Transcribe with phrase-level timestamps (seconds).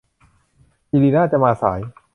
[0.91, 1.79] อิริน่าจะมาสาย